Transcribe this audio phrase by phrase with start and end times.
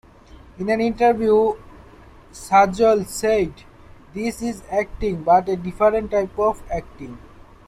[0.57, 1.53] In an interview,
[2.33, 3.53] Sagal said:
[4.15, 7.19] This is acting, but a different type of acting.